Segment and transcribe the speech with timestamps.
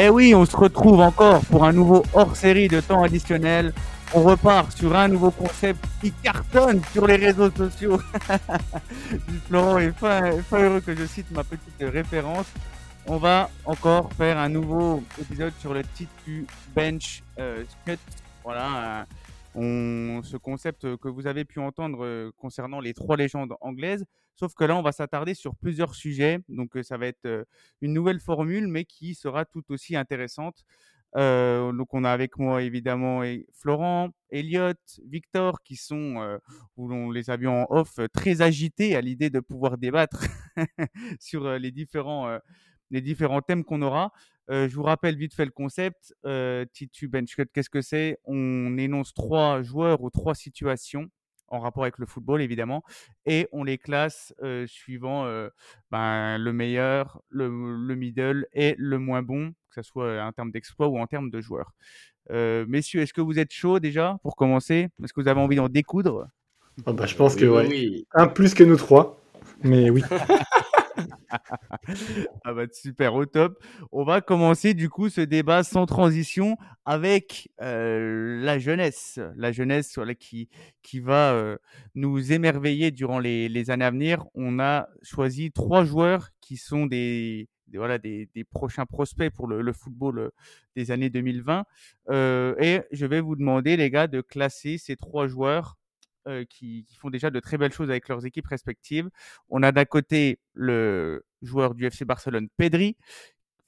[0.00, 3.72] Eh oui, on se retrouve encore pour un nouveau hors-série de temps additionnel.
[4.14, 8.00] On repart sur un nouveau concept qui cartonne sur les réseaux sociaux.
[9.48, 10.20] Florent est fin,
[10.52, 12.46] heureux que je cite ma petite référence.
[13.08, 16.46] On va encore faire un nouveau épisode sur le titre du
[16.76, 17.64] Bench euh,
[18.44, 19.04] Voilà,
[19.62, 24.04] ce concept que vous avez pu entendre euh, concernant les trois légendes anglaises.
[24.34, 26.38] Sauf que là, on va s'attarder sur plusieurs sujets.
[26.48, 27.44] Donc, euh, ça va être euh,
[27.80, 30.64] une nouvelle formule, mais qui sera tout aussi intéressante.
[31.14, 33.22] donc, on a avec moi évidemment
[33.54, 34.74] Florent, Elliot,
[35.06, 36.38] Victor, qui sont,
[36.76, 40.26] où on les a vus en off, très agités à l'idée de pouvoir débattre
[41.18, 42.38] sur les différents,
[42.90, 44.12] les différents thèmes qu'on aura.
[44.48, 46.14] Je vous rappelle vite fait le concept.
[46.72, 48.18] Titu Benchcut, qu'est-ce que c'est?
[48.24, 51.10] On énonce trois joueurs ou trois situations
[51.50, 52.82] en rapport avec le football évidemment,
[53.24, 54.34] et on les classe
[54.66, 55.24] suivant
[55.90, 57.48] ben, le meilleur, le,
[57.94, 61.40] middle et le moins bon, que ce soit en termes d'exploit ou en termes de
[61.40, 61.72] joueurs.
[62.30, 64.88] messieurs, est-ce que vous êtes chaud déjà pour commencer?
[65.02, 66.28] Est-ce que vous avez envie d'en découdre?
[66.86, 68.06] Oh bah, Je pense que oui.
[68.14, 69.20] Un plus que nous trois,
[69.62, 70.02] mais oui.
[72.44, 73.62] ah bah super, au top.
[73.92, 79.98] On va commencer du coup ce débat sans transition avec euh, la jeunesse, la jeunesse
[80.18, 80.48] qui,
[80.82, 81.56] qui va euh,
[81.94, 84.24] nous émerveiller durant les, années à venir.
[84.34, 90.18] On a choisi trois joueurs qui sont des, voilà, des, prochains prospects pour le, football
[90.18, 90.30] euh,
[90.76, 91.64] des années 2020.
[92.10, 95.77] et je vais vous demander, les gars, de classer ces trois joueurs
[96.48, 99.08] qui, font déjà de très belles choses avec leurs équipes respectives.
[99.48, 102.96] On a d'un côté le joueur du FC Barcelone, Pedri,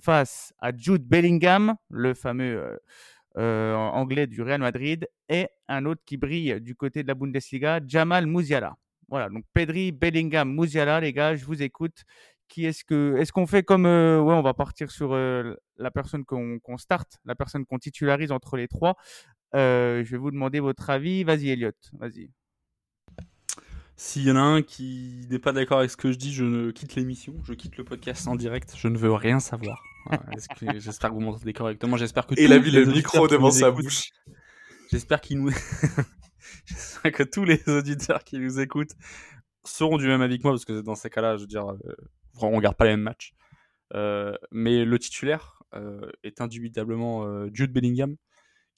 [0.01, 2.79] face à Jude Bellingham, le fameux
[3.37, 8.27] anglais du Real Madrid, et un autre qui brille du côté de la Bundesliga, Jamal
[8.27, 8.77] Musiala.
[9.09, 12.05] Voilà, donc Pedri, Bellingham, Musiala, les gars, je vous écoute.
[12.49, 16.79] Qui est-ce que est-ce qu'on fait comme ouais, on va partir sur la personne qu'on
[16.79, 18.97] starte, la personne qu'on titularise entre les trois.
[19.55, 21.23] je vais vous demander votre avis.
[21.25, 21.73] Vas-y, Elliot.
[21.93, 22.31] Vas-y.
[24.03, 26.43] S'il y en a un qui n'est pas d'accord avec ce que je dis, je
[26.43, 29.85] ne quitte l'émission, je quitte le podcast en direct, je ne veux rien savoir.
[30.79, 32.35] j'espère que vous m'entendez correctement, j'espère que...
[32.41, 34.09] Et il a mis le micro devant sa bouche.
[34.91, 35.51] J'espère qu'il nous...
[36.65, 38.95] j'espère que tous les auditeurs qui nous écoutent
[39.67, 41.95] seront du même avis que moi, parce que dans ces cas-là, je veux dire, euh,
[42.41, 43.35] on regarde pas les mêmes matchs.
[43.93, 48.17] Euh, mais le titulaire euh, est indubitablement Jude Bellingham,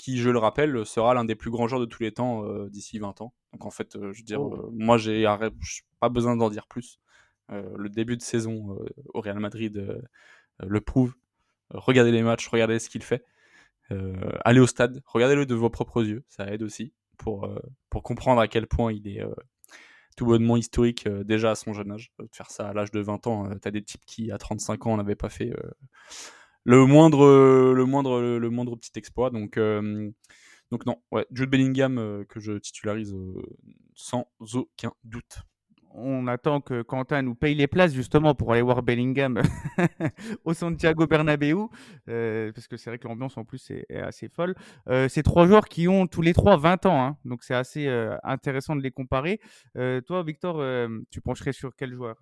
[0.02, 2.98] qui, je le rappelle, sera l'un des plus grands joueurs de tous les temps d'ici
[2.98, 3.32] 20 ans.
[3.52, 4.52] Donc en fait, euh, je veux dire, oh.
[4.52, 5.24] euh, moi, j'ai
[6.00, 6.98] pas besoin d'en dire plus.
[7.52, 8.76] Euh, le début de saison
[9.14, 10.02] au Real Madrid
[10.58, 11.14] le prouve.
[11.70, 13.24] regardez les matchs, regardez ce qu'il fait.
[14.44, 17.48] allez au stade, regardez-le de vos propres yeux, ça aide aussi pour,
[17.88, 19.22] pour comprendre à quel point il est
[20.16, 22.12] tout bonnement historique déjà à son jeune âge.
[22.18, 24.86] De faire ça à l'âge de 20 ans, tu as des types qui à 35
[24.86, 25.52] ans n'avaient pas fait
[26.64, 29.30] le moindre, le moindre, le moindre petit exploit.
[29.30, 29.58] Donc
[30.72, 33.42] donc non, ouais, Jude Bellingham euh, que je titularise euh,
[33.94, 35.42] sans aucun doute.
[35.90, 39.42] On attend que Quentin nous paye les places justement pour aller voir Bellingham
[40.46, 41.68] au Santiago Bernabéu,
[42.08, 44.54] euh, parce que c'est vrai que l'ambiance en plus est, assez folle.
[44.86, 47.86] c'est trois joueurs qui ont tous les trois 20 ans, hein, donc c'est assez
[48.22, 49.40] intéressant de les comparer.
[49.74, 50.64] toi, Victor,
[51.10, 52.16] tu pencherais sur quel joueur?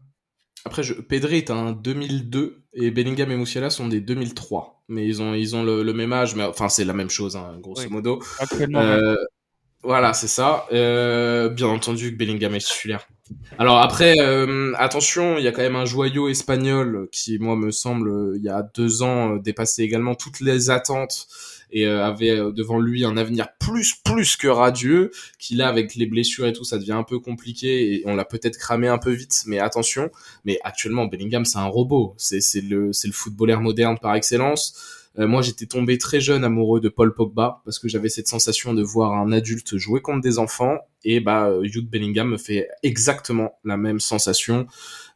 [0.64, 0.94] Après, je...
[0.94, 4.82] Pedri est un 2002 et Bellingham et Musiala sont des 2003.
[4.88, 7.56] Mais ils ont, ils ont le, même âge, mais enfin, c'est la même chose, hein,
[7.60, 8.20] grosso modo.
[8.74, 9.16] Euh,
[9.82, 10.66] voilà, c'est ça.
[10.72, 13.06] Euh, bien entendu que Bellingham est titulaire.
[13.58, 17.70] Alors après, euh, attention, il y a quand même un joyau espagnol qui, moi, me
[17.70, 21.28] semble, il y a deux ans, dépassait également toutes les attentes
[21.72, 25.94] et euh, avait euh, devant lui un avenir plus plus que radieux, qui là avec
[25.94, 28.98] les blessures et tout ça devient un peu compliqué et on l'a peut-être cramé un
[28.98, 30.10] peu vite, mais attention,
[30.44, 34.98] mais actuellement Bellingham c'est un robot, c'est c'est le c'est le footballeur moderne par excellence.
[35.18, 38.74] Euh, moi, j'étais tombé très jeune amoureux de Paul Pogba parce que j'avais cette sensation
[38.74, 40.78] de voir un adulte jouer contre des enfants.
[41.02, 44.66] Et bah, Jude Bellingham me fait exactement la même sensation.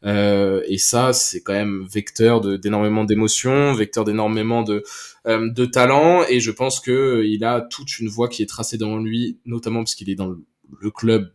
[0.04, 4.84] Euh, et ça, c'est quand même vecteur d'énormément d'émotions, vecteur d'énormément de,
[5.27, 6.24] euh, de talent.
[6.28, 9.80] Et je pense que il a toute une voie qui est tracée devant lui, notamment
[9.80, 11.30] parce qu'il est dans le, club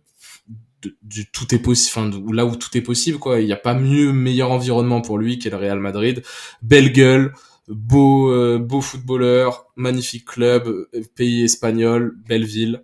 [1.04, 3.42] du tout est possible, enfin, là où tout est possible, quoi.
[3.42, 6.24] Il n'y a pas mieux, meilleur environnement pour lui qu'est le Real Madrid.
[6.62, 7.34] Belle gueule,
[7.68, 12.82] beau euh, beau footballeur, magnifique club, euh, pays espagnol, belle ville.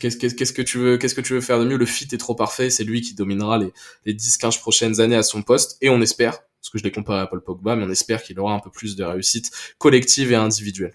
[0.00, 1.76] Qu'est-ce que tu veux qu'est-ce que tu veux faire de mieux?
[1.76, 3.72] Le fit est trop parfait, c'est lui qui dominera les
[4.06, 6.92] les 10 15 prochaines années à son poste et on espère parce que je l'ai
[6.92, 10.32] comparé à Paul Pogba, mais on espère qu'il aura un peu plus de réussite collective
[10.32, 10.94] et individuelle.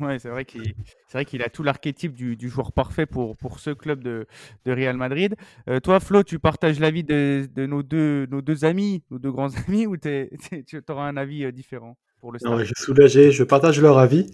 [0.00, 0.74] Ouais, c'est vrai qu'il
[1.06, 4.26] c'est vrai qu'il a tout l'archétype du, du, joueur parfait pour, pour ce club de,
[4.66, 5.34] de Real Madrid.
[5.68, 9.30] Euh, toi, Flo, tu partages l'avis de, de nos, deux, nos deux amis, nos deux
[9.30, 12.58] grands amis, ou tu auras un avis différent pour le stade?
[12.58, 14.30] je suis soulagé, je partage leur avis.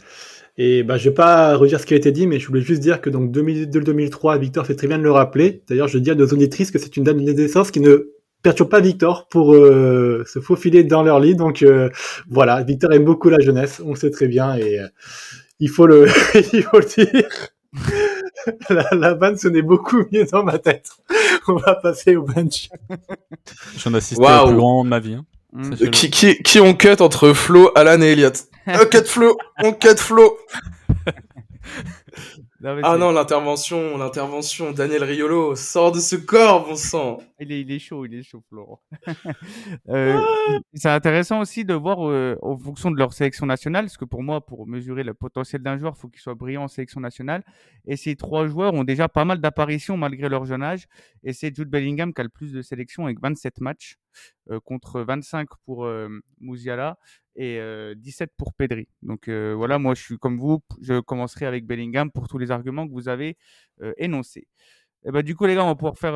[0.57, 2.81] Et bah, je vais pas redire ce qui a été dit, mais je voulais juste
[2.81, 5.63] dire que donc 2002-2003, Victor fait très bien de le rappeler.
[5.69, 8.15] D'ailleurs, je dis à nos auditrices que c'est une date de naissance qui ne
[8.45, 11.35] perturbe pas Victor pour euh, se faufiler dans leur lit.
[11.35, 11.89] Donc euh,
[12.29, 14.87] voilà, Victor aime beaucoup la jeunesse, on le sait très bien et euh,
[15.59, 16.07] il faut le,
[16.53, 17.29] il faut le dire.
[18.71, 20.91] la, la vanne sonnait beaucoup mieux dans ma tête.
[21.49, 22.69] On va passer au bench.
[23.79, 24.45] J'en assiste wow.
[24.45, 25.15] au plus grand de ma vie.
[25.15, 25.25] Hein.
[25.55, 25.91] Mm.
[25.91, 28.33] Qui, qui, qui on cut entre Flo, Alan et Elliot
[28.67, 30.37] On cut Flo, on cut Flo.
[32.83, 37.21] ah non, l'intervention, l'intervention, Daniel Riolo, sort de ce corps, bon sang.
[37.45, 38.81] Il est, il est chaud, il est chaud, Florent.
[39.89, 40.19] euh,
[40.73, 44.23] c'est intéressant aussi de voir euh, en fonction de leur sélection nationale, parce que pour
[44.23, 47.45] moi, pour mesurer le potentiel d'un joueur, il faut qu'il soit brillant en sélection nationale.
[47.87, 50.87] Et ces trois joueurs ont déjà pas mal d'apparitions malgré leur jeune âge.
[51.23, 53.97] Et c'est Jude Bellingham qui a le plus de sélections avec 27 matchs
[54.51, 55.87] euh, contre 25 pour
[56.41, 56.99] Mouziala
[57.37, 57.61] et
[57.97, 58.89] 17 pour Pedri.
[59.03, 62.87] Donc voilà, moi je suis comme vous, je commencerai avec Bellingham pour tous les arguments
[62.87, 63.37] que vous avez
[63.99, 64.47] énoncés.
[65.07, 66.13] Et bah, du coup, les gars, on va pouvoir faire.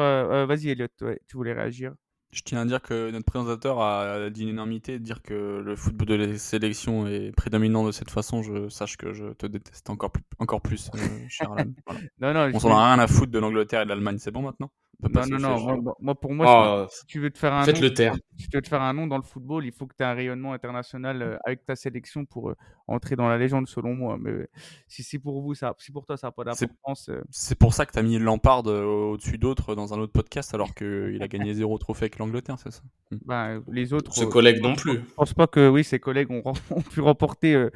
[0.47, 1.93] Vas-y, Elliot, tu voulais réagir
[2.33, 5.77] Je tiens à dire que notre présentateur a dit une énormité, de dire que le
[5.77, 8.43] football de la sélection est prédominant de cette façon.
[8.43, 10.91] Je sache que je te déteste encore plus, encore plus
[11.29, 11.71] cher Alan.
[12.21, 14.43] non, non, on s'en a rien à foutre de l'Angleterre et de l'Allemagne, c'est bon
[14.43, 14.71] maintenant?
[15.01, 15.95] Non, non, non.
[16.01, 18.17] Moi, pour moi, oh, si tu veux te faire un nom, le terre.
[18.37, 20.07] Si tu veux te faire un nom dans le football, il faut que tu aies
[20.07, 22.57] un rayonnement international euh, avec ta sélection pour euh,
[22.89, 24.17] entrer dans la légende, selon moi.
[24.21, 24.49] Mais euh,
[24.89, 27.11] si c'est pour vous, ça, si pour toi, ça n'a pas d'importance.
[27.31, 30.75] C'est pour ça que tu as mis Lampard au-dessus d'autres dans un autre podcast, alors
[30.75, 32.83] qu'il a gagné zéro trophée avec l'Angleterre, c'est ça?
[33.25, 34.13] Bah, Les autres.
[34.13, 34.95] Ses collègues non plus.
[34.95, 37.69] Je pense pas que oui, ses collègues ont, ont pu remporter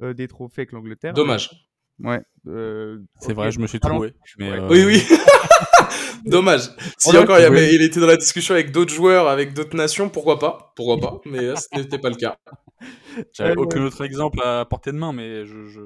[0.00, 1.12] des trophées avec l'Angleterre.
[1.12, 1.50] Dommage.
[1.98, 2.22] Ouais.
[2.44, 4.14] c'est vrai, je me suis trouvé.
[4.38, 5.02] Mais Oui, oui.
[6.24, 6.70] Dommage.
[6.98, 10.72] Si encore il, était dans la discussion avec d'autres joueurs, avec d'autres nations, pourquoi pas?
[10.76, 11.20] Pourquoi pas?
[11.24, 12.36] Mais ce n'était pas le cas.
[13.32, 15.80] J'avais aucun autre exemple à portée de main, mais je, je,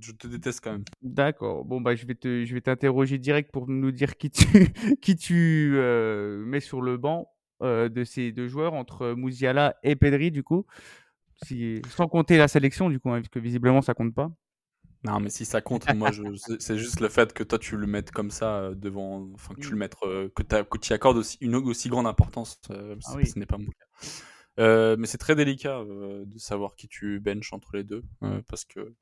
[0.00, 0.84] je, te déteste quand même.
[1.02, 1.64] D'accord.
[1.64, 4.44] Bon, bah, je vais te, je vais t'interroger direct pour nous dire qui tu,
[5.02, 7.28] qui tu euh, mets sur le banc
[7.62, 10.66] euh, de ces deux joueurs entre Mouziala et Pedri, du coup.
[11.44, 14.30] Si, sans compter la sélection, du coup, hein, puisque visiblement ça compte pas.
[15.04, 16.22] Non, mais si ça compte, moi, je,
[16.58, 19.60] c'est juste le fait que toi, tu le mettes comme ça euh, devant, enfin, que
[19.60, 19.78] tu le mmh.
[19.78, 23.38] mettes, euh, que, que tu y accordes aussi, une aussi grande importance, euh, ah ce
[23.38, 24.96] n'est pas mon cas.
[24.96, 28.02] mais c'est très délicat de savoir qui tu benches entre les deux,
[28.48, 28.94] parce que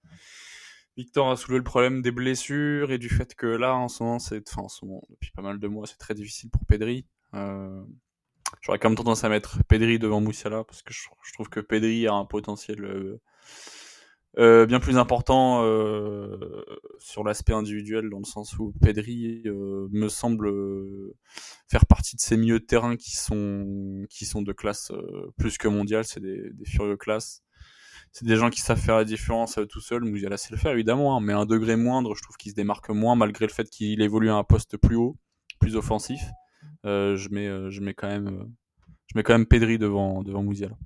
[0.96, 4.18] Victor a soulevé le problème des blessures et du fait que là, en ce moment,
[4.18, 7.06] c'est, enfin, en ce moment, depuis pas mal de mois, c'est très difficile pour Pedri.
[7.32, 11.60] J'aurais quand même tendance à mettre Pedri devant Moussiala, parce que je, je trouve que
[11.60, 13.20] Pedri a un potentiel
[14.38, 16.64] euh, bien plus important euh,
[16.98, 20.50] sur l'aspect individuel dans le sens où Pedri euh, me semble
[21.70, 24.90] faire partie de ces milieux de terrain qui sont qui sont de classe
[25.36, 26.04] plus que mondiale.
[26.04, 27.42] C'est des, des furieux classes.
[28.12, 31.16] C'est des gens qui savent faire la différence tout seul Mouziala sait le faire évidemment
[31.16, 34.02] hein, mais un degré moindre je trouve qu'il se démarque moins malgré le fait qu'il
[34.02, 35.16] évolue à un poste plus haut
[35.60, 36.20] plus offensif.
[36.84, 38.50] Je mets je mets quand même
[39.06, 40.76] je mets quand même Pedri devant devant Mouziala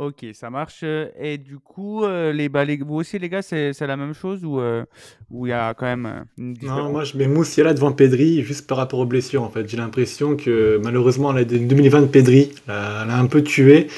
[0.00, 0.82] Ok, ça marche.
[1.20, 4.58] Et du coup, euh, les, bah, vous aussi, les gars, c'est la même chose ou
[4.58, 4.82] euh,
[5.30, 6.84] il y a quand même euh, une différence?
[6.84, 9.68] Non, moi je mets Moussiala devant Pedri juste par rapport aux blessures en fait.
[9.68, 13.88] J'ai l'impression que malheureusement l'année 2020 Pedri l'a un peu tué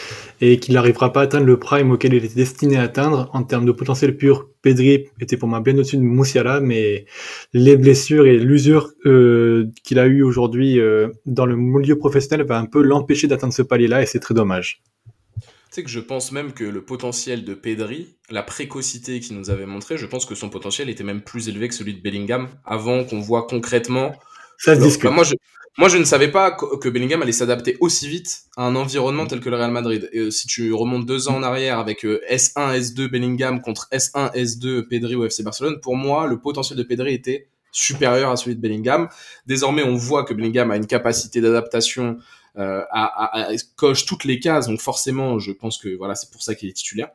[0.40, 3.30] et qu'il n'arrivera pas à atteindre le prime auquel il était destiné à atteindre.
[3.32, 7.06] En termes de potentiel pur, Pedri était pour moi bien au-dessus de Moussiala, mais
[7.52, 10.80] les blessures et l'usure qu'il a eu aujourd'hui
[11.26, 14.82] dans le milieu professionnel va un peu l'empêcher d'atteindre ce palier-là et c'est très dommage.
[15.72, 19.48] Tu sais que je pense même que le potentiel de Pedri, la précocité qu'il nous
[19.48, 22.50] avait montré, je pense que son potentiel était même plus élevé que celui de Bellingham
[22.66, 24.12] avant qu'on voit concrètement.
[24.58, 25.10] Ça se discute.
[25.10, 25.32] moi, je,
[25.78, 29.40] moi, je ne savais pas que Bellingham allait s'adapter aussi vite à un environnement tel
[29.40, 30.10] que le Real Madrid.
[30.12, 33.88] Et, euh, si tu remontes deux ans en arrière avec S1, euh, S2 Bellingham contre
[33.92, 38.36] S1, S2 Pedri au FC Barcelone, pour moi, le potentiel de Pedri était supérieur à
[38.36, 39.08] celui de Bellingham.
[39.46, 42.18] Désormais, on voit que Bellingham a une capacité d'adaptation
[42.58, 42.82] euh,
[43.76, 44.66] coche toutes les cases.
[44.66, 47.08] Donc forcément, je pense que voilà, c'est pour ça qu'il est titulaire.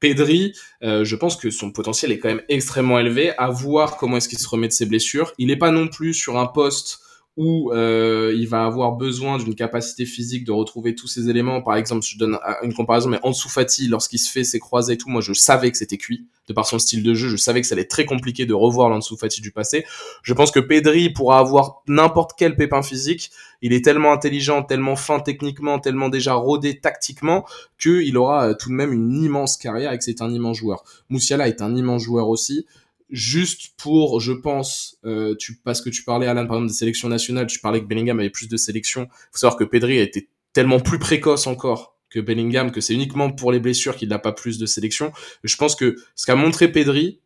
[0.00, 3.32] Pedri, euh, je pense que son potentiel est quand même extrêmement élevé.
[3.38, 5.32] À voir comment est-ce qu'il se remet de ses blessures.
[5.38, 6.98] Il n'est pas non plus sur un poste
[7.36, 11.62] où euh, il va avoir besoin d'une capacité physique de retrouver tous ces éléments.
[11.62, 14.96] Par exemple, je donne une comparaison, mais Ansu Fati, lorsqu'il se fait ses croisés et
[14.98, 16.26] tout, moi je savais que c'était cuit.
[16.48, 18.52] De par son style de jeu, je savais que ça allait être très compliqué de
[18.52, 19.86] revoir l'Ansu Fati du passé.
[20.22, 23.30] Je pense que Pedri pourra avoir n'importe quel pépin physique.
[23.62, 27.46] Il est tellement intelligent, tellement fin techniquement, tellement déjà rodé tactiquement,
[27.80, 30.82] qu'il aura euh, tout de même une immense carrière et que c'est un immense joueur.
[31.08, 32.66] Moussiala est un immense joueur aussi
[33.12, 37.46] juste pour, je pense, euh, parce que tu parlais, Alan, par exemple, des sélections nationales,
[37.46, 39.06] tu parlais que Bellingham avait plus de sélections.
[39.30, 43.30] faut savoir que Pedri a été tellement plus précoce encore que Bellingham, que c'est uniquement
[43.30, 45.12] pour les blessures qu'il n'a pas plus de sélection.
[45.44, 47.20] Je pense que ce qu'a montré Pedri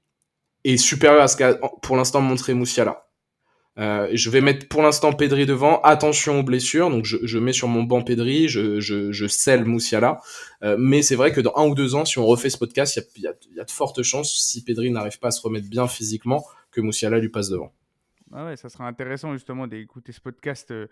[0.64, 3.05] est supérieur à ce qu'a pour l'instant montré Moussiala.
[3.78, 5.80] Euh, je vais mettre pour l'instant Pedri devant.
[5.82, 9.64] Attention aux blessures, donc je, je mets sur mon banc Pedri, je, je, je scelle
[9.64, 10.20] Moussiala.
[10.62, 12.98] Euh, mais c'est vrai que dans un ou deux ans, si on refait ce podcast,
[13.16, 15.68] il y a, y a, de fortes chances, si Pedri n'arrive pas à se remettre
[15.68, 17.72] bien physiquement, que Moussiala lui passe devant.
[18.32, 20.88] Ah ouais, ça sera intéressant justement d'écouter ce podcast euh,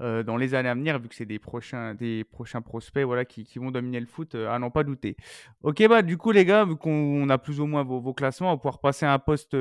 [0.00, 3.24] euh, dans les années à venir, vu que c'est des prochains, des prochains prospects voilà,
[3.24, 5.16] qui, qui vont dominer le foot, euh, à n'en pas douter.
[5.62, 8.52] Ok, bah du coup les gars, vu qu'on a plus ou moins vos, classements, on
[8.52, 9.56] va pouvoir passer un poste,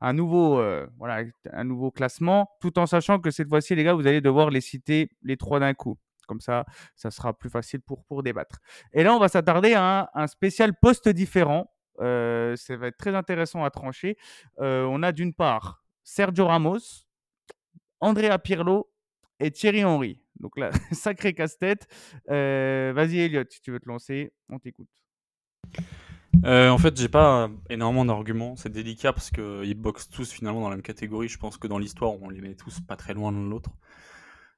[0.00, 0.62] un nouveau,
[0.98, 4.50] voilà, un nouveau classement, tout en sachant que cette fois-ci les gars, vous allez devoir
[4.50, 5.98] les citer les trois d'un coup.
[6.26, 8.58] Comme ça, ça sera plus facile pour, pour débattre.
[8.92, 11.72] Et là, on va s'attarder à un spécial poste différent.
[11.98, 14.18] ça va être très intéressant à trancher.
[14.58, 17.04] on a d'une part Sergio Ramos,
[18.00, 18.90] Andrea Pirlo
[19.40, 20.22] et Thierry Henry.
[20.40, 21.86] Donc là, sacré casse-tête.
[22.30, 24.88] Euh, Vas-y Elliot, si tu veux te lancer, on t'écoute.
[26.46, 28.56] Euh, en fait, j'ai pas énormément d'arguments.
[28.56, 31.28] C'est délicat parce qu'ils boxent tous finalement dans la même catégorie.
[31.28, 33.70] Je pense que dans l'histoire, on les met tous pas très loin l'un de l'autre.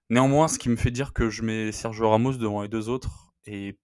[0.09, 3.35] Néanmoins, ce qui me fait dire que je mets Sergio Ramos devant les deux autres
[3.47, 3.76] et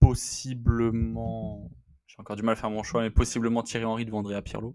[0.00, 1.70] possiblement,
[2.08, 4.74] j'ai encore du mal à faire mon choix, mais possiblement Thierry Henry devant Andrea Pirlo.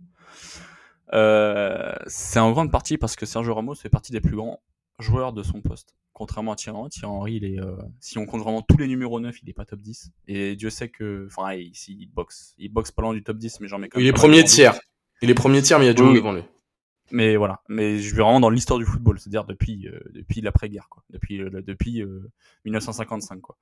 [1.14, 4.62] Euh, c'est en grande partie parce que Sergio Ramos fait partie des plus grands
[5.00, 5.96] joueurs de son poste.
[6.14, 8.88] Contrairement à Thierry Henry, Thierry Henry, il est, euh, si on compte vraiment tous les
[8.88, 10.12] numéros 9, il est pas top 10.
[10.28, 13.60] Et Dieu sait que, enfin, il, il, boxe, il boxe pas loin du top 10,
[13.60, 14.06] mais j'en mets quand même.
[14.06, 14.80] Il est premier tiers.
[15.22, 16.44] Il est premier tiers, mais il y a du monde devant lui.
[17.12, 20.90] Mais voilà, mais je vais vraiment dans l'histoire du football, c'est-à-dire depuis euh, depuis l'après-guerre,
[20.90, 22.04] quoi, depuis euh, depuis
[22.66, 23.58] 1955, quoi.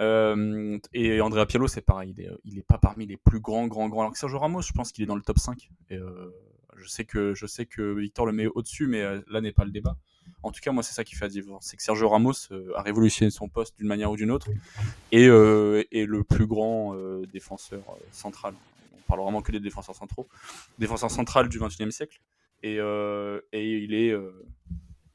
[0.00, 3.68] Euh, et Andrea Pirlo, c'est pareil, il est, il est pas parmi les plus grands,
[3.68, 4.00] grands, grands.
[4.00, 5.70] Alors que Sergio Ramos, je pense qu'il est dans le top 5.
[5.90, 5.98] Et
[6.80, 9.64] je sais que je sais que Victor le met au-dessus, mais euh, là n'est pas
[9.64, 9.96] le débat.
[10.42, 11.66] En tout cas, moi, c'est ça qui fait la différence.
[11.66, 14.48] C'est que Sergio Ramos euh, a révolutionné son poste d'une manière ou d'une autre
[15.10, 16.94] et euh, est le plus grand
[17.32, 17.82] défenseur
[18.12, 18.54] central.
[18.96, 20.28] On parle vraiment que des défenseurs centraux.
[20.78, 22.20] Défenseur central du 21e siècle.
[22.62, 24.14] Et, et il est.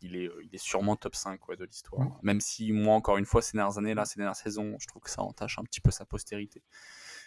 [0.01, 2.19] il est, il est sûrement top 5 de l'histoire.
[2.23, 5.03] Même si, moi, encore une fois, ces dernières années, là, ces dernières saisons, je trouve
[5.03, 6.63] que ça entache un petit peu sa postérité.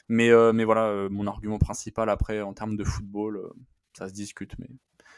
[0.08, 3.52] Mais, mais voilà, mon argument principal après, en termes de football,
[3.96, 4.68] ça se discute, mais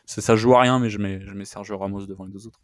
[0.06, 2.60] ça joue à rien, mais je mets, je mets Sergio Ramos devant les deux autres.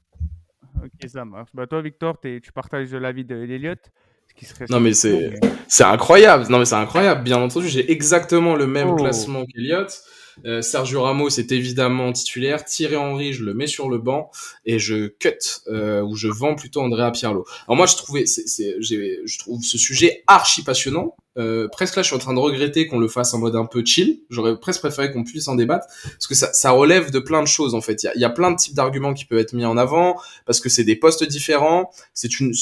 [0.82, 1.50] Ok, ça marche.
[1.54, 3.90] Bah, toi, Victor, tu partages l'avis d'Eliott
[4.36, 8.56] qui serait non mais c'est c'est incroyable non mais c'est incroyable bien entendu j'ai exactement
[8.56, 8.96] le même oh.
[8.96, 10.02] classement qu'Eliott
[10.44, 12.64] euh, Sergio Ramos est évidemment titulaire.
[12.64, 14.30] Thierry Henry, je le mets sur le banc
[14.64, 15.30] et je cut
[15.68, 17.44] euh, ou je vends plutôt Andrea Pirlo.
[17.66, 21.14] Alors moi, je trouvais, c'est, je trouve ce sujet archi passionnant.
[21.36, 23.64] Euh, presque là, je suis en train de regretter qu'on le fasse en mode un
[23.64, 24.20] peu chill.
[24.30, 27.48] J'aurais presque préféré qu'on puisse en débattre parce que ça, ça relève de plein de
[27.48, 28.02] choses en fait.
[28.02, 30.16] Il y a, y a, plein de types d'arguments qui peuvent être mis en avant
[30.46, 31.90] parce que c'est des postes différents.
[32.12, 32.52] C'est une,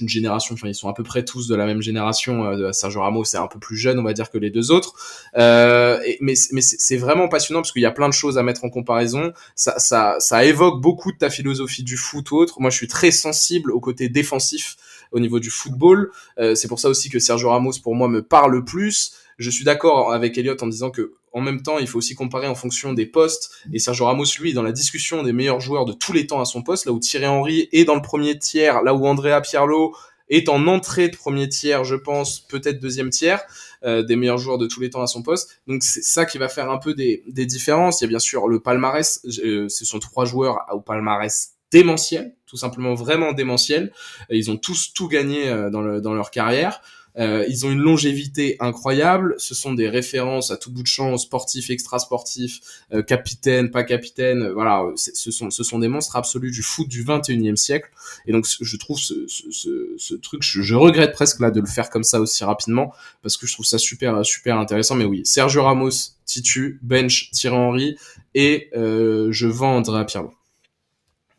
[0.00, 0.54] une génération.
[0.54, 2.44] Enfin, ils sont à peu près tous de la même génération.
[2.44, 4.94] Euh, Sergio Ramos, c'est un peu plus jeune, on va dire, que les deux autres.
[5.36, 8.64] Euh, mais, mais c'est vraiment passionnant parce qu'il y a plein de choses à mettre
[8.64, 9.32] en comparaison.
[9.56, 12.60] Ça, ça, ça évoque beaucoup de ta philosophie du foot ou autre.
[12.60, 14.76] Moi, je suis très sensible au côté défensif
[15.12, 16.10] au niveau du football.
[16.38, 19.12] Euh, c'est pour ça aussi que Sergio Ramos, pour moi, me parle plus.
[19.38, 22.48] Je suis d'accord avec Elliot en disant que en même temps, il faut aussi comparer
[22.48, 23.52] en fonction des postes.
[23.72, 26.44] Et Sergio Ramos, lui, dans la discussion des meilleurs joueurs de tous les temps à
[26.44, 29.94] son poste, là où Thierry Henry est dans le premier tiers, là où Andrea Pirlo
[30.28, 33.42] est en entrée de premier tiers, je pense, peut-être deuxième tiers,
[33.84, 35.60] euh, des meilleurs joueurs de tous les temps à son poste.
[35.66, 38.00] Donc c'est ça qui va faire un peu des, des différences.
[38.00, 42.34] Il y a bien sûr le palmarès, euh, ce sont trois joueurs au palmarès démentiel,
[42.50, 43.92] tout simplement vraiment démentiel.
[44.28, 46.82] Ils ont tous tout gagné euh, dans, le, dans leur carrière.
[47.18, 49.34] Euh, ils ont une longévité incroyable.
[49.38, 52.60] Ce sont des références à tout bout de champ, sportifs, extra-sportifs,
[52.92, 54.42] euh, capitaine, pas capitaine.
[54.42, 57.90] Euh, voilà, ce sont, ce sont des monstres absolus du foot du 21e siècle.
[58.26, 61.66] Et donc, je trouve ce, ce, ce, truc, je, je, regrette presque là de le
[61.66, 62.92] faire comme ça aussi rapidement
[63.22, 64.94] parce que je trouve ça super, super intéressant.
[64.94, 65.90] Mais oui, Sergio Ramos,
[66.24, 67.96] Titu, Bench, Thierry Henry
[68.34, 70.32] et euh, je vends Andrea Pirlo.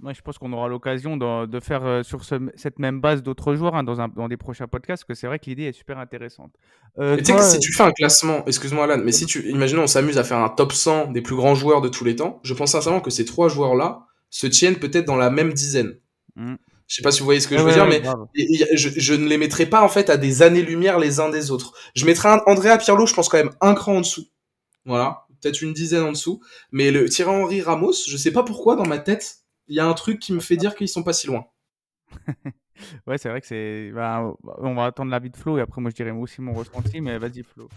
[0.02, 3.22] Moi, je pense qu'on aura l'occasion de, de, faire euh, sur ce, cette même base
[3.22, 5.66] d'autres joueurs hein, dans, un, dans, des prochains podcasts, parce que c'est vrai que l'idée
[5.66, 6.52] est super intéressante.
[6.98, 9.84] Euh, tu sais que si tu fais un classement, excuse-moi Alan, mais si tu, imaginons,
[9.84, 12.40] on s'amuse à faire un top 100 des plus grands joueurs de tous les temps,
[12.44, 15.96] je pense sincèrement que ces trois joueurs-là se tiennent peut-être dans la même dizaine.
[16.36, 16.56] Mmh.
[16.88, 18.02] Je sais pas si vous voyez ce que je veux dire, mais
[18.76, 21.74] je, je, ne les mettrai pas en fait à des années-lumière les uns des autres.
[21.96, 24.26] Je mettrai un Andrea Pirlo, je pense quand même un cran en dessous.
[24.86, 26.42] Voilà, peut-être une dizaine en dessous.
[26.72, 29.41] Mais le Thierry Henry Ramos, je sais pas pourquoi dans ma tête,
[29.72, 31.46] il y a un truc qui me fait dire qu'ils sont pas si loin.
[33.08, 33.90] ouais, c'est vrai que c'est.
[33.96, 37.00] Bah, on va attendre l'avis de Flo et après, moi, je dirais aussi mon ressenti,
[37.00, 37.70] mais vas-y, Flo.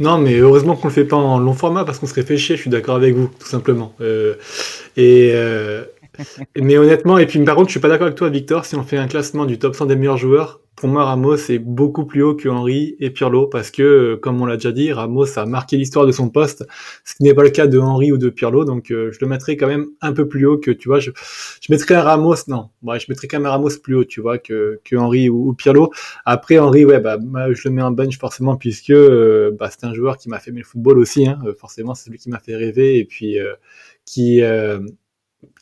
[0.00, 2.56] Non, mais heureusement qu'on le fait pas en long format parce qu'on serait fait chier,
[2.56, 3.94] je suis d'accord avec vous, tout simplement.
[4.00, 4.34] Euh,
[4.96, 5.30] et.
[5.34, 5.84] Euh,
[6.60, 8.64] mais honnêtement, et puis par contre, je suis pas d'accord avec toi, Victor.
[8.64, 11.58] Si on fait un classement du top 100 des meilleurs joueurs, pour moi, Ramos est
[11.58, 14.92] beaucoup plus haut que Henry et Pirlo parce que, euh, comme on l'a déjà dit,
[14.92, 16.66] Ramos a marqué l'histoire de son poste,
[17.02, 18.66] ce qui n'est pas le cas de Henry ou de Pirlo.
[18.66, 21.10] Donc, euh, je le mettrais quand même un peu plus haut que, tu vois, je,
[21.62, 24.20] je mettrais un Ramos, non, ouais, je mettrais quand même un Ramos plus haut, tu
[24.20, 25.90] vois, que, que Henry ou, Pirlo.
[26.26, 27.16] Après, Henry, ouais, bah,
[27.52, 30.50] je le mets en bench forcément puisque euh, bah, c'est un joueur qui m'a fait
[30.50, 31.26] aimer le football aussi.
[31.26, 33.38] Hein, forcément, c'est lui qui m'a fait rêver et puis
[34.04, 34.42] qui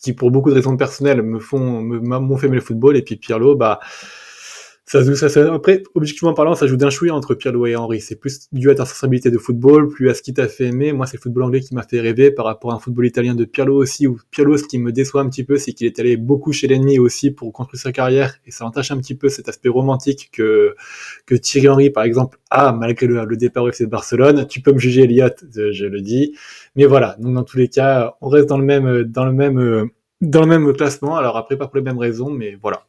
[0.02, 3.16] qui pour beaucoup de raisons personnelles me font m'ont fait aimer le football et puis
[3.16, 3.80] Pirlo bah
[4.86, 8.02] ça, ça, après, objectivement parlant, ça joue d'un chouïa entre Pirlo et Henry.
[8.02, 10.92] C'est plus dû à ta sensibilité de football, plus à ce qui t'a fait aimer.
[10.92, 13.34] Moi, c'est le football anglais qui m'a fait rêver par rapport à un football italien
[13.34, 15.98] de Pirlo aussi, où Pirlo, ce qui me déçoit un petit peu, c'est qu'il est
[15.98, 19.30] allé beaucoup chez l'ennemi aussi pour construire sa carrière, et ça entache un petit peu
[19.30, 20.74] cet aspect romantique que,
[21.24, 24.46] que Thierry Henry, par exemple, a, malgré le, le départ au FC de Barcelone.
[24.48, 26.36] Tu peux me juger, Elliot, je le dis.
[26.76, 27.16] Mais voilà.
[27.18, 29.88] Donc, dans tous les cas, on reste dans le même, dans le même,
[30.20, 31.16] dans le même classement.
[31.16, 32.86] Alors après, pas pour les mêmes raisons, mais voilà.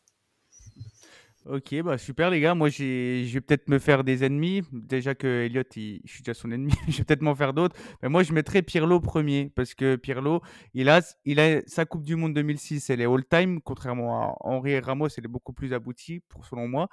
[1.47, 2.55] Ok, bah super les gars.
[2.55, 4.63] Moi, je vais peut-être me faire des ennemis.
[4.71, 6.73] Déjà que Elliot, je suis déjà son ennemi.
[6.87, 7.75] je vais peut-être m'en faire d'autres.
[8.01, 10.41] Mais moi, je mettrais Pirlo premier parce que Pirlo,
[10.73, 14.71] il a, il a sa Coupe du Monde 2006, elle est all-time, contrairement à Henri
[14.71, 16.89] et Ramos, elle est beaucoup plus aboutie, selon moi.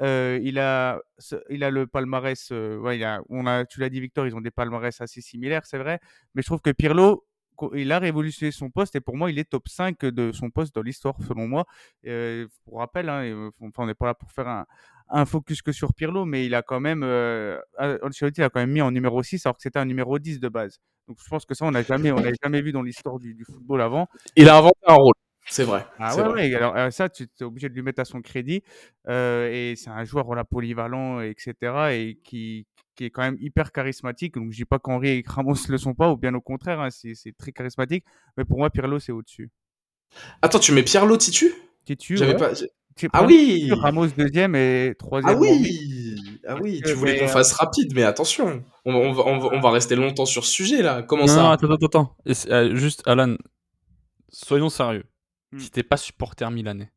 [0.00, 1.00] Euh, il a,
[1.50, 2.50] il a le palmarès.
[2.52, 5.98] Euh, on a, tu l'as dit, Victor, ils ont des palmarès assez similaires, c'est vrai.
[6.36, 7.26] Mais je trouve que Pirlo,
[7.74, 10.74] il a révolutionné son poste et pour moi, il est top 5 de son poste
[10.74, 11.66] dans l'histoire, selon moi.
[12.06, 14.64] Euh, pour rappel, hein, on n'est pas là pour faire
[15.08, 18.72] un, focus que sur Pirlo, mais il a quand même, euh, Ancelotti a quand même
[18.72, 20.80] mis en numéro 6 alors que c'était un numéro 10 de base.
[21.08, 24.08] Donc je pense que ça, on n'a jamais, jamais vu dans l'histoire du, football avant.
[24.34, 25.14] Il a inventé un rôle.
[25.48, 25.86] C'est vrai.
[25.98, 28.62] Ah ouais, alors euh, ça, tu es obligé de lui mettre à son crédit.
[29.08, 31.54] Euh, et c'est un joueur voilà, polyvalent, etc.
[31.92, 34.34] Et qui, qui est quand même hyper charismatique.
[34.34, 36.88] Donc, je dis pas qu'Henri et Ramos le sont pas, ou bien au contraire, hein,
[36.90, 38.04] c'est très charismatique.
[38.36, 39.50] Mais pour moi, Pirlo, c'est au-dessus.
[40.42, 41.52] Attends, tu mets Pirlo Titu?
[41.84, 42.52] Titu, J'avais pas...
[43.12, 45.36] Ah oui Ramos deuxième et troisième.
[45.36, 46.16] Ah oui
[46.48, 50.24] Ah oui, tu voulais qu'on fasse rapide, mais attention, on va, on, va, rester longtemps
[50.24, 51.02] sur ce sujet là.
[51.02, 51.42] Comment ça?
[51.42, 52.16] Non, attends, attends, attends.
[52.48, 53.36] Euh, juste, Alan,
[54.30, 55.04] soyons sérieux.
[55.52, 55.58] Hmm.
[55.58, 56.90] Si t'es pas supporter milanais,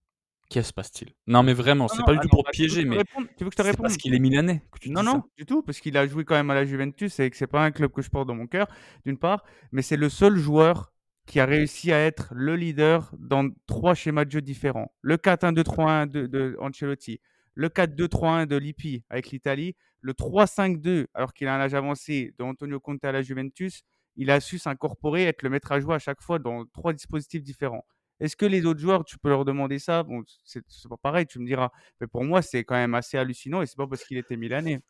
[0.49, 1.13] Qu'est-ce se passe-t-il?
[1.27, 2.97] Non, mais vraiment, c'est pas du tout pour te piéger, mais
[3.37, 4.63] tu veux que je te réponde parce qu'il est milanais.
[4.87, 7.37] non, non, du tout, parce qu'il a joué quand même à la Juventus et que
[7.37, 8.67] c'est pas un club que je porte dans mon cœur,
[9.05, 10.91] d'une part, mais c'est le seul joueur
[11.27, 14.91] qui a réussi à être le leader dans trois schémas de jeu différents.
[15.01, 17.21] Le 4-1-2-3-1 de, de, Ancelotti,
[17.53, 22.43] le 4-2-3-1 de Lippi avec l'Italie, le 3-5-2 alors qu'il a un âge avancé de
[22.43, 23.83] Antonio Conte à la Juventus.
[24.15, 27.43] Il a su s'incorporer, être le maître à jouer à chaque fois dans trois dispositifs
[27.43, 27.85] différents.
[28.19, 30.03] Est-ce que les autres joueurs, tu peux leur demander ça?
[30.03, 31.69] Bon, c'est pas pareil, tu me diras.
[32.01, 34.81] Mais pour moi, c'est quand même assez hallucinant et c'est pas parce qu'il était milanais.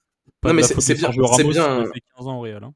[0.44, 1.12] non, mais c'est bien.
[1.36, 1.86] C'est bien.
[2.18, 2.64] 15 ans au Real.
[2.64, 2.74] Hein.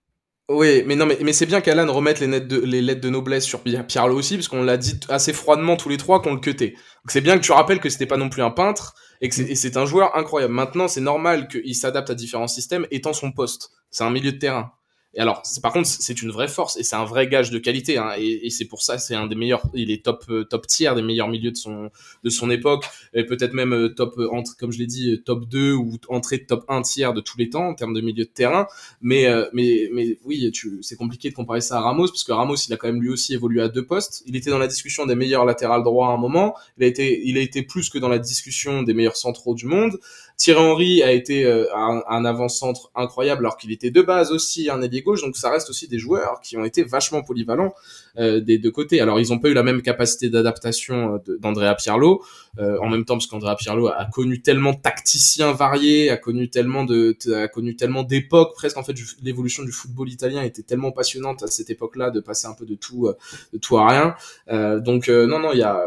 [0.50, 3.46] Oui, mais non, mais, mais c'est bien qu'Alan remette les, de, les lettres de noblesse
[3.46, 6.76] sur Pierre aussi, parce qu'on l'a dit assez froidement tous les trois qu'on le cutait.
[7.08, 9.78] c'est bien que tu rappelles que c'était pas non plus un peintre et que c'est
[9.78, 10.54] un joueur incroyable.
[10.54, 13.72] Maintenant, c'est normal qu'il s'adapte à différents systèmes étant son poste.
[13.90, 14.74] C'est un milieu de terrain.
[15.16, 17.98] Et alors, par contre, c'est une vraie force et c'est un vrai gage de qualité.
[17.98, 19.62] Hein, et, c'est pour ça, c'est un des meilleurs.
[19.76, 21.92] Il est top euh, top tiers des meilleurs milieux de son
[22.24, 25.46] de son époque et peut-être même euh, top euh, entre, comme je l'ai dit, top
[25.48, 28.30] 2 ou entrée top 1 tiers de tous les temps en termes de milieu de
[28.30, 28.68] terrain.
[29.02, 32.74] Mais mais mais oui, c'est compliqué de comparer ça à Ramos parce que Ramos, il
[32.74, 34.24] a quand même lui aussi évolué à deux postes.
[34.26, 36.56] Il était dans la discussion des meilleurs latérales droits à un moment.
[36.78, 39.68] Il a été il a été plus que dans la discussion des meilleurs centraux du
[39.68, 40.00] monde.
[40.38, 44.70] Thierry Henry a été euh, un, un avant-centre incroyable alors qu'il était de base aussi
[44.70, 47.74] un ailier gauche, donc ça reste aussi des joueurs qui ont été vachement polyvalents
[48.18, 49.00] euh, des deux côtés.
[49.00, 52.24] Alors ils n'ont pas eu la même capacité d'adaptation euh, d'Andrea Pirlo,
[52.60, 56.84] en même temps parce qu'Andrea Pirlo a, connu tellement de tacticiens variés, a connu tellement
[56.84, 58.94] de, a connu tellement d'époques, presque en fait
[59.24, 62.76] l'évolution du football italien était tellement passionnante à cette époque-là de passer un peu de
[62.76, 63.12] tout,
[63.54, 64.80] de tout à rien.
[64.80, 65.84] donc non non il y a,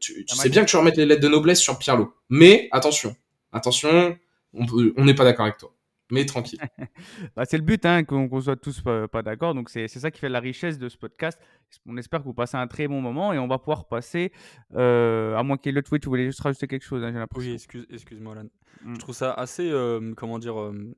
[0.00, 3.14] tu, tu sais bien que tu remettes les lettres de noblesse sur Pirlo, mais attention
[3.52, 4.16] attention,
[4.54, 5.72] on n'est pas d'accord avec toi.
[6.10, 6.58] Mais tranquille.
[7.36, 9.54] bah, c'est le but, hein, qu'on soit tous pas, d'accord.
[9.54, 11.38] Donc, c'est ça qui fait la richesse de ce podcast.
[11.86, 14.32] On espère que vous passez un très bon moment et on va pouvoir passer,
[14.74, 17.12] euh, à moins qu'il y ait le tweet, vous voulez juste rajouter quelque chose, hein,
[17.12, 18.48] j'ai Oui, excuse, excuse-moi, Alan.
[18.82, 18.94] Mm.
[18.94, 20.94] Je trouve ça assez, euh, comment dire, euh,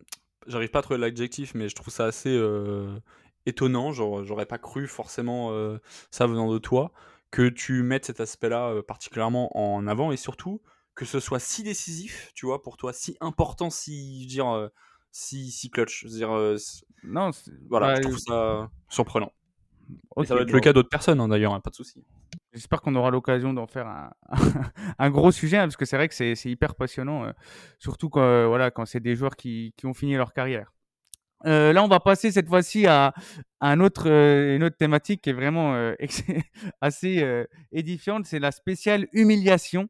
[0.46, 2.38] j'arrive pas à trouver l'adjectif, mais je trouve ça assez
[3.46, 3.92] étonnant.
[3.92, 5.52] Genre, j'aurais pas cru forcément
[6.10, 6.92] ça venant de toi,
[7.32, 10.60] que tu mettes cet aspect-là particulièrement en avant et surtout
[11.00, 14.68] que ce soit si décisif, tu vois, pour toi, si important, si, je dire, euh,
[15.10, 16.02] si, si clutch.
[16.02, 16.58] Je veux dire, euh,
[17.04, 17.30] non,
[17.70, 19.32] voilà, je trouve ça surprenant.
[20.26, 22.04] ça va être le cas d'autres personnes, hein, d'ailleurs, hein, pas de souci.
[22.52, 24.10] J'espère qu'on aura l'occasion d'en faire un,
[24.98, 27.32] un, gros sujet, hein, parce que c'est vrai que c'est hyper passionnant, euh,
[27.78, 30.70] surtout quand, voilà, quand c'est des joueurs qui, qui, ont fini leur carrière.
[31.44, 33.14] là, on va passer cette fois-ci à,
[33.62, 35.94] un autre, une autre thématique qui est vraiment
[36.82, 39.88] assez édifiante, c'est la spéciale humiliation.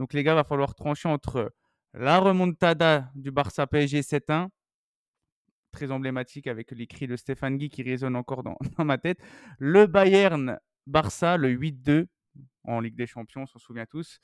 [0.00, 1.52] Donc les gars, va falloir trancher entre
[1.92, 4.48] La remontada du Barça PSG 7-1,
[5.72, 9.18] très emblématique avec les cris de Stéphane Guy qui résonnent encore dans, ma tête.
[9.58, 12.06] Le Bayern Barça, le 8-2
[12.64, 14.20] en Ligue des Champions, on s'en souvient tous.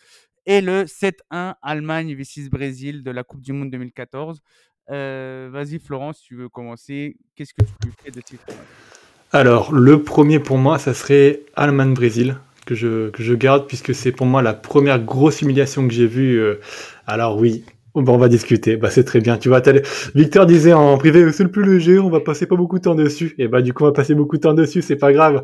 [0.47, 4.41] Et le 7-1 Allemagne vs Brésil de la Coupe du Monde 2014.
[4.89, 7.19] Euh, vas-y Florence, tu veux commencer?
[7.35, 8.39] Qu'est-ce que tu fais de ces
[9.31, 12.39] Alors, le premier pour moi, ça serait Allemagne-Brésil.
[12.67, 16.07] Que je, que je garde puisque c'est pour moi la première grosse humiliation que j'ai
[16.07, 16.39] vue.
[16.39, 16.61] Euh,
[17.07, 17.65] alors oui,
[18.03, 18.77] Bon, on va discuter.
[18.77, 19.39] Bah, c'est très bien.
[19.39, 19.63] Tu vois,
[20.15, 22.95] Victor disait en privé, c'est le plus léger, on va passer pas beaucoup de temps
[22.95, 23.35] dessus.
[23.39, 25.43] Et bah, du coup, on va passer beaucoup de temps dessus, c'est pas grave.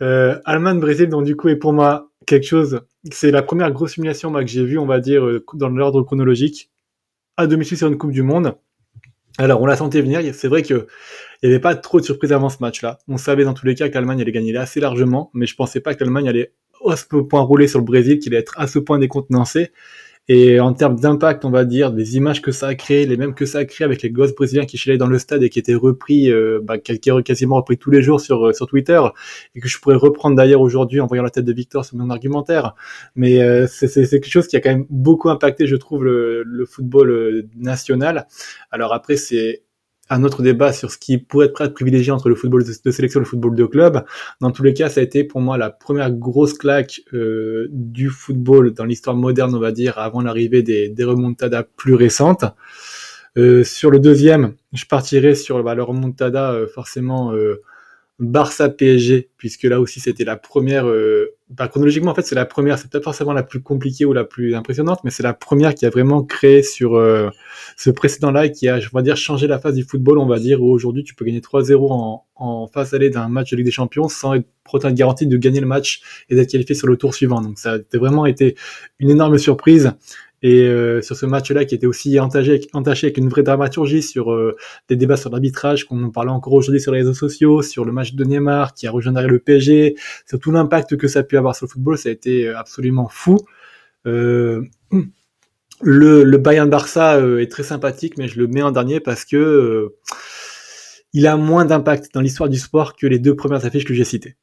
[0.00, 2.82] Euh, Allemagne, Brésil, donc du coup, est pour moi quelque chose.
[3.10, 6.02] C'est la première grosse simulation, moi, que j'ai vue, on va dire, euh, dans l'ordre
[6.02, 6.70] chronologique,
[7.36, 8.54] à domicile sur une Coupe du Monde.
[9.40, 10.20] Alors, on l'a senti venir.
[10.34, 10.88] C'est vrai que
[11.42, 12.98] il n'y avait pas trop de surprises avant ce match-là.
[13.06, 15.94] On savait dans tous les cas qu'Allemagne allait gagner assez largement, mais je pensais pas
[15.94, 16.52] que l'Allemagne allait
[16.84, 19.70] à ce point rouler sur le Brésil, qu'il allait être à ce point décontenancé.
[20.30, 23.34] Et en termes d'impact, on va dire, des images que ça a créé, les mêmes
[23.34, 25.58] que ça a créé avec les gosses brésiliens qui chillaient dans le stade et qui
[25.58, 29.00] étaient repris, euh, bah, quasiment repris tous les jours sur, euh, sur Twitter,
[29.54, 32.10] et que je pourrais reprendre d'ailleurs aujourd'hui en voyant la tête de Victor sur mon
[32.10, 32.74] argumentaire.
[33.16, 37.48] Mais euh, c'est quelque chose qui a quand même beaucoup impacté, je trouve, le, football
[37.56, 38.26] national.
[38.70, 39.62] Alors après, c'est
[40.10, 43.22] un autre débat sur ce qui pourrait être privilégié entre le football de sélection et
[43.24, 44.04] le football de club.
[44.40, 48.08] Dans tous les cas, ça a été pour moi la première grosse claque euh, du
[48.08, 52.44] football dans l'histoire moderne, on va dire, avant l'arrivée des, des remontadas plus récentes.
[53.38, 57.62] Euh, sur le deuxième, je partirai sur bah, le remontada euh, forcément euh,
[58.18, 60.86] Barça PSG, puisque là aussi c'était la première.
[61.50, 62.78] Bah, chronologiquement, en fait, c'est la première.
[62.78, 65.86] C'est peut-être forcément la plus compliquée ou la plus impressionnante, mais c'est la première qui
[65.86, 67.30] a vraiment créé sur euh,
[67.76, 70.18] ce précédent-là et qui a, je vais dire, changé la phase du football.
[70.18, 73.50] On va dire où aujourd'hui tu peux gagner 3-0 en, en phase allée d'un match
[73.50, 76.74] de Ligue des Champions sans être pourtant garanti de gagner le match et d'être qualifié
[76.74, 77.40] sur le tour suivant.
[77.40, 78.54] Donc ça a vraiment été
[78.98, 79.92] une énorme surprise.
[80.42, 84.32] Et euh, sur ce match-là, qui était aussi entaché, entaché avec une vraie dramaturgie sur
[84.32, 84.56] euh,
[84.88, 87.92] des débats sur l'arbitrage, qu'on en parlait encore aujourd'hui sur les réseaux sociaux, sur le
[87.92, 89.96] match de Neymar qui a rejoint derrière le PSG,
[90.26, 92.58] sur tout l'impact que ça a pu avoir sur le football, ça a été euh,
[92.58, 93.38] absolument fou.
[94.06, 94.62] Euh,
[95.80, 99.94] le, le Bayern Barça est très sympathique, mais je le mets en dernier parce que
[101.12, 104.04] il a moins d'impact dans l'histoire du sport que les deux premières affiches que j'ai
[104.04, 104.36] citées.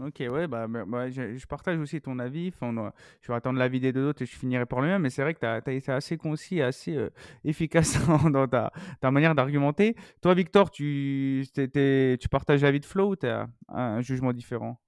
[0.00, 2.52] Ok, ouais, bah, bah, bah je, partage aussi ton avis.
[2.54, 5.02] Enfin, je vais attendre l'avis des deux autres et je finirai par le même.
[5.02, 7.10] Mais c'est vrai que tu as, été assez concis, assez euh,
[7.44, 7.98] efficace
[8.30, 8.70] dans ta,
[9.10, 9.96] manière d'argumenter.
[10.22, 14.80] Toi, Victor, tu, tu partages l'avis de Flo ou tu as un jugement différent?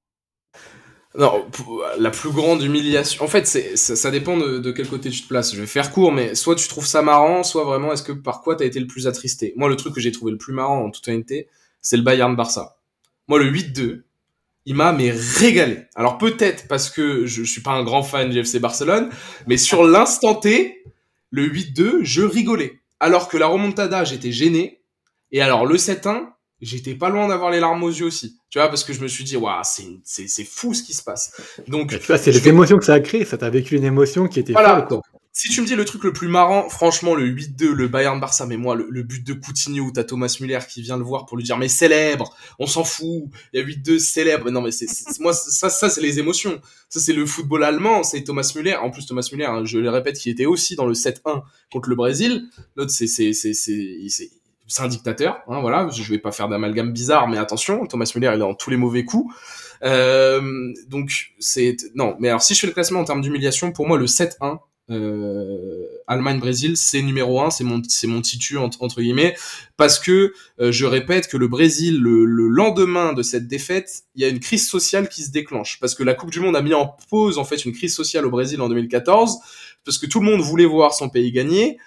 [1.18, 1.44] Non,
[1.98, 3.24] la plus grande humiliation.
[3.24, 5.52] En fait, ça, dépend de, de, quel côté tu te places.
[5.52, 8.42] Je vais faire court, mais soit tu trouves ça marrant, soit vraiment, est-ce que par
[8.42, 9.52] quoi t'as été le plus attristé?
[9.56, 11.48] Moi, le truc que j'ai trouvé le plus marrant en toute honnêteté,
[11.80, 12.76] c'est le Bayern Barça.
[13.26, 14.02] Moi, le 8-2,
[14.66, 15.84] il m'a mais régalé.
[15.94, 19.10] Alors peut-être parce que je, je suis pas un grand fan du FC Barcelone,
[19.46, 20.84] mais sur l'instant T,
[21.30, 22.80] le 8-2, je rigolais.
[22.98, 24.82] Alors que la remontada, j'étais gêné.
[25.32, 26.26] Et alors le 7-1,
[26.60, 28.38] j'étais pas loin d'avoir les larmes aux yeux aussi.
[28.50, 31.02] Tu vois, parce que je me suis dit, waouh, c'est, c'est, fou ce qui se
[31.02, 31.32] passe.
[31.68, 33.24] Donc, tu vois, c'est les émotions que ça a créé.
[33.24, 34.86] Ça t'a vécu une émotion qui était voilà.
[34.88, 35.00] Folle,
[35.32, 38.46] si tu me dis le truc le plus marrant, franchement, le 8-2, le Bayern Barça,
[38.46, 41.36] mais moi, le, but de Coutinho où t'as Thomas Müller qui vient le voir pour
[41.36, 44.50] lui dire, mais célèbre, on s'en fout, il y a 8-2, célèbre.
[44.50, 44.86] Non, mais c'est,
[45.20, 46.60] moi, ça, ça, c'est les émotions.
[46.88, 48.74] Ça, c'est le football allemand, c'est Thomas Müller.
[48.74, 51.88] En plus, Thomas Müller, hein, je le répète, qui était aussi dans le 7-1 contre
[51.88, 52.48] le Brésil.
[52.74, 54.30] L'autre, c'est, c'est, c'est, c'est,
[54.70, 55.88] c'est un dictateur, hein, voilà.
[55.90, 58.76] Je vais pas faire d'amalgame bizarre, mais attention, Thomas Müller, il est dans tous les
[58.76, 59.32] mauvais coups.
[59.82, 63.88] Euh, donc c'est non, mais alors si je fais le classement en termes d'humiliation, pour
[63.88, 64.56] moi le 7-1, euh,
[66.06, 69.36] Allemagne-Brésil, c'est numéro un, c'est mon, c'est mon titu entre, entre, guillemets,
[69.76, 74.22] parce que euh, je répète que le Brésil, le, le, lendemain de cette défaite, il
[74.22, 76.62] y a une crise sociale qui se déclenche, parce que la Coupe du Monde a
[76.62, 79.38] mis en pause en fait une crise sociale au Brésil en 2014,
[79.84, 81.78] parce que tout le monde voulait voir son pays gagner.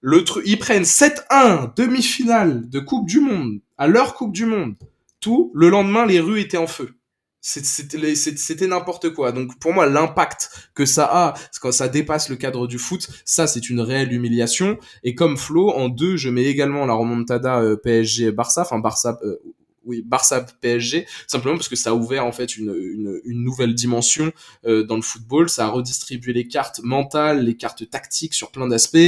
[0.00, 4.74] Le truc, ils prennent 7-1 demi-finale de Coupe du Monde à leur Coupe du Monde.
[5.20, 6.94] Tout le lendemain, les rues étaient en feu
[7.40, 9.32] c'était n'importe quoi.
[9.32, 13.46] Donc pour moi, l'impact que ça a, quand ça dépasse le cadre du foot, ça
[13.46, 14.78] c'est une réelle humiliation.
[15.04, 19.18] Et comme Flo, en deux, je mets également la remontada euh, PSG Barça, enfin Barça.
[19.22, 19.38] Euh,
[19.86, 23.74] oui, Barça PSG, simplement parce que ça a ouvert en fait une, une, une nouvelle
[23.74, 24.30] dimension
[24.66, 25.48] euh, dans le football.
[25.48, 28.98] Ça a redistribué les cartes mentales, les cartes tactiques sur plein d'aspects.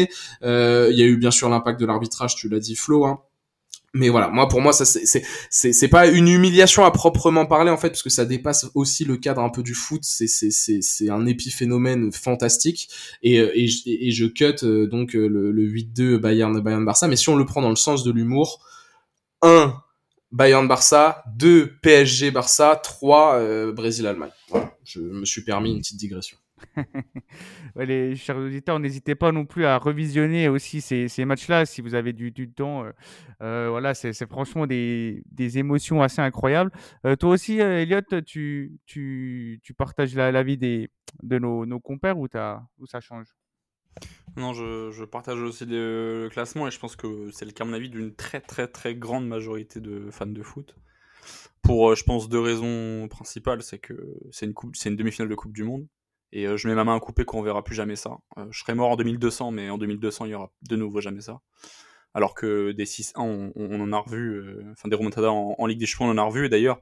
[0.43, 3.05] Euh, il y a eu bien sûr l'impact de l'arbitrage, tu l'as dit Flo.
[3.05, 3.21] Hein
[3.95, 5.05] mais voilà, moi pour moi ça c'est
[5.51, 9.05] c'est c'est pas une humiliation à proprement parler en fait parce que ça dépasse aussi
[9.05, 12.89] le cadre un peu du foot, c'est c'est c'est c'est un épiphénomène fantastique
[13.23, 17.07] et euh, et, et je cut euh, donc euh, le, le 8-2 Bayern Bayern Barça
[17.07, 18.65] mais si on le prend dans le sens de l'humour,
[19.43, 19.75] 1
[20.31, 24.31] Bayern Barça, 2 PSG Barça, 3 Brésil Allemagne.
[24.49, 26.39] Voilà, je me suis permis une petite digression.
[27.77, 32.13] les chers auditeurs, n'hésitez pas non plus à revisionner aussi ces, matchs-là si vous avez
[32.13, 32.85] du, temps.
[33.43, 36.71] Euh, voilà, c'est franchement des, émotions assez incroyables.
[37.19, 38.79] toi aussi, Elliot, tu,
[39.77, 40.87] partages l'avis la
[41.23, 43.35] de nos, compères ou, ça change?
[44.37, 47.75] Non, je, partage aussi le classement et je pense que c'est le cas, à mon
[47.75, 50.75] avis, d'une très très très grande majorité de fans de foot.
[51.63, 53.63] Pour, je pense, deux raisons principales.
[53.63, 53.95] C'est que
[54.31, 55.87] c'est une demi-finale de Coupe du Monde.
[56.33, 58.17] Et je mets ma main à couper qu'on verra plus jamais ça.
[58.51, 61.41] je serai mort en 2200, mais en 2200, il y aura de nouveau jamais ça.
[62.15, 64.43] Alors que des 6-1, on, on, en a revu,
[64.73, 66.47] enfin des remontadas en, Ligue des Champions, on en a revu.
[66.47, 66.81] Et d'ailleurs,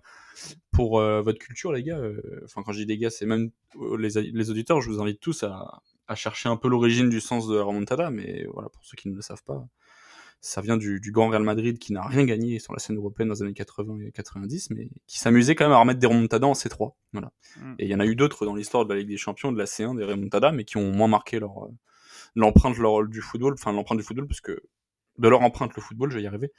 [0.73, 2.01] pour votre culture, les gars,
[2.45, 3.51] enfin quand je dis les gars, c'est même
[3.99, 7.47] les, les, auditeurs, je vous invite tous à, à chercher un peu l'origine du sens
[7.47, 9.65] de la remontada, mais voilà, pour ceux qui ne le savent pas,
[10.41, 13.29] ça vient du, du grand Real Madrid qui n'a rien gagné sur la scène européenne
[13.29, 16.47] dans les années 80 et 90, mais qui s'amusait quand même à remettre des remontadas
[16.47, 16.95] en C3.
[17.13, 17.33] Voilà.
[17.59, 17.75] Mm.
[17.79, 19.59] Et il y en a eu d'autres dans l'histoire de la Ligue des Champions, de
[19.59, 21.69] la C1, des remontadas, mais qui ont moins marqué leur euh,
[22.35, 24.63] l'empreinte leur, du football, enfin l'empreinte du football, parce que
[25.19, 26.51] de leur empreinte le football, je vais y arriver,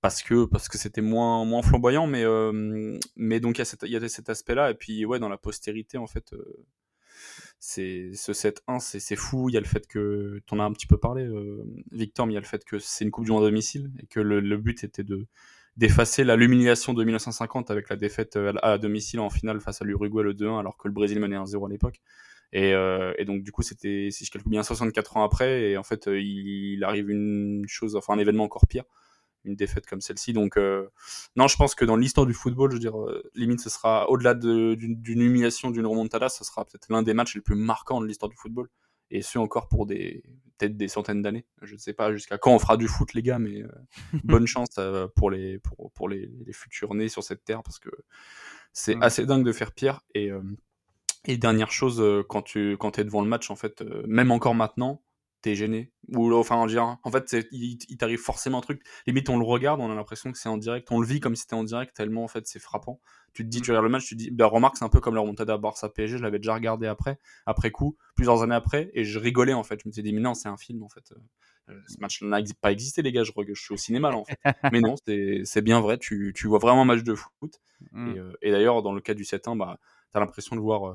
[0.00, 3.66] parce que parce que c'était moins moins flamboyant, mais euh, mais donc il y a
[3.66, 6.32] cet, il y a cet aspect-là, et puis ouais, dans la postérité en fait.
[6.32, 6.66] Euh,
[7.60, 9.48] c'est ce 7-1, c'est fou.
[9.48, 12.26] Il y a le fait que, tu en as un petit peu parlé, euh, Victor,
[12.26, 14.06] mais il y a le fait que c'est une Coupe du Monde à domicile et
[14.06, 15.26] que le, but était de
[15.76, 19.84] d'effacer la l'humiliation de 1950 avec la défaite euh, à, domicile en finale face à
[19.84, 22.00] l'Uruguay le 2-1 alors que le Brésil menait 1-0 à l'époque.
[22.52, 25.76] Et, euh, et, donc du coup c'était si je calcule bien 64 ans après et
[25.76, 28.84] en fait il, arrive une chose enfin un événement encore pire
[29.48, 30.32] une défaite comme celle-ci.
[30.32, 30.88] Donc, euh,
[31.36, 34.08] non, je pense que dans l'histoire du football, je veux dire, euh, limite, ce sera
[34.10, 38.06] au-delà d'une humiliation, d'une remontada, ce sera peut-être l'un des matchs les plus marquants de
[38.06, 38.68] l'histoire du football.
[39.10, 40.22] Et ce encore pour des
[40.58, 41.46] peut-être des centaines d'années.
[41.62, 43.68] Je ne sais pas jusqu'à quand on fera du foot, les gars, mais euh,
[44.24, 44.78] bonne chance
[45.16, 47.88] pour les pour, pour les, les, futurs nés sur cette terre parce que
[48.72, 50.02] c'est assez dingue de faire pire.
[50.14, 50.30] Et
[51.24, 55.00] et dernière chose, quand tu quand es devant le match, en fait, même encore maintenant,
[55.42, 55.92] t'es gêné.
[56.08, 58.82] Ou enfin, en fait, il, il t'arrive forcément un truc.
[59.06, 60.88] Limite, on le regarde, on a l'impression que c'est en direct.
[60.90, 63.00] On le vit comme si c'était en direct, tellement en fait c'est frappant.
[63.34, 65.00] Tu te dis, tu regardes le match, tu te dis, bah, remarque, c'est un peu
[65.00, 66.18] comme la remontada Barça PSG.
[66.18, 69.80] Je l'avais déjà regardé après, après coup, plusieurs années après, et je rigolais en fait.
[69.82, 71.12] Je me suis dit, mais non, c'est un film en fait.
[71.68, 73.24] Euh, ce match n'a pas existé, les gars.
[73.24, 74.38] Je, je suis au cinéma là en fait.
[74.72, 75.98] mais non, c'est bien vrai.
[75.98, 77.60] Tu, tu, vois vraiment un match de foot.
[77.92, 78.08] Mm.
[78.08, 79.78] Et, euh, et d'ailleurs, dans le cas du 7-1, bah,
[80.12, 80.88] t'as l'impression de voir.
[80.88, 80.94] Euh,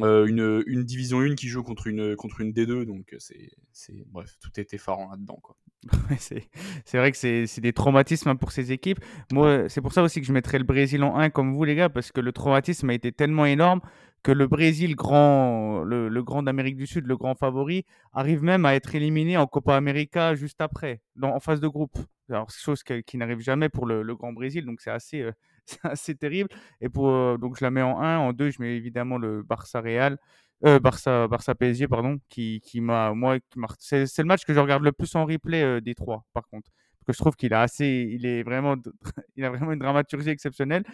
[0.00, 4.04] euh, une, une, division 1 qui joue contre une, contre une D2, donc c'est, c'est
[4.10, 5.38] bref, tout est effarant là-dedans.
[5.42, 5.56] Quoi.
[6.18, 6.48] c'est,
[6.84, 8.98] c'est vrai que c'est, c'est des traumatismes hein, pour ces équipes.
[9.32, 11.76] Moi, c'est pour ça aussi que je mettrais le Brésil en 1 comme vous, les
[11.76, 13.80] gars, parce que le traumatisme a été tellement énorme
[14.24, 18.64] que le Brésil, grand, le, le grand d'Amérique du Sud, le grand favori, arrive même
[18.64, 21.96] à être éliminé en Copa América juste après, dans, en phase de groupe.
[22.30, 25.32] Alors, chose qui, n'arrive jamais pour le, le, grand Brésil, donc c'est assez, euh,
[25.82, 26.48] c'est assez terrible.
[26.80, 28.18] Et pour, donc je la mets en 1.
[28.18, 30.18] En 2, je mets évidemment le Barça Real.
[30.64, 33.38] Euh, Barça, Barça PSG, pardon, qui, qui m'a, moi,
[33.78, 36.70] c'est, c'est le match que je regarde le plus en replay des trois, par contre.
[37.04, 38.76] Que je trouve qu'il a assez, il est vraiment,
[39.36, 40.84] il a vraiment une dramaturgie exceptionnelle.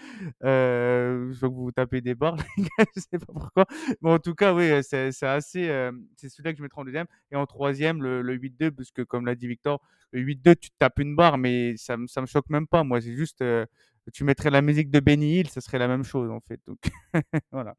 [0.44, 2.36] Euh, je vois que vous tapez des barres,
[2.96, 3.66] je sais pas pourquoi.
[4.02, 6.84] Mais en tout cas, oui, c'est, c'est assez, euh, c'est celui-là que je mettrai en
[6.84, 7.06] deuxième.
[7.30, 9.80] Et en troisième, le, le 8-2, parce que comme l'a dit Victor,
[10.12, 12.82] le 8-2, tu te tapes une barre, mais ça, ça me choque même pas.
[12.84, 13.64] Moi, c'est juste, euh,
[14.12, 16.60] tu mettrais la musique de Benny Hill, ce serait la même chose en fait.
[16.66, 16.78] Donc
[17.52, 17.74] voilà.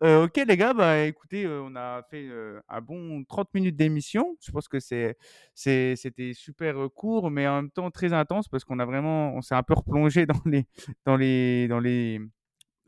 [0.00, 2.28] Ok les gars, bah écoutez, on a fait
[2.68, 4.36] un bon 30 minutes d'émission.
[4.40, 8.84] Je pense que c'était super court, mais en même temps très intense parce qu'on a
[8.86, 10.66] vraiment, on s'est un peu replongé dans les,
[11.04, 12.20] dans les, dans les,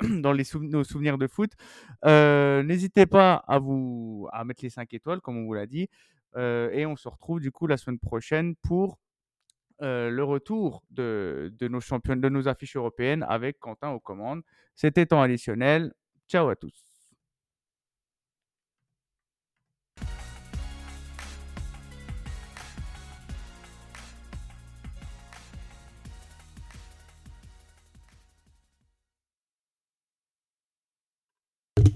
[0.21, 1.53] dans les nos souvenirs de foot.
[2.07, 5.89] N'hésitez pas à vous à mettre les 5 étoiles comme on vous l'a dit.
[6.39, 8.99] et on se retrouve du coup la semaine prochaine pour
[9.81, 14.43] le retour de, de nos champions, de nos affiches européennes avec Quentin aux commandes.
[14.77, 15.93] C'était temps additionnel.
[16.29, 16.90] Ciao à tous.